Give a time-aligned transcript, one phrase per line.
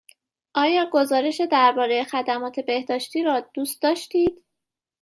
[0.53, 4.43] آیا گزارش درباره خدمات بهداشتی را دوست داشتید؟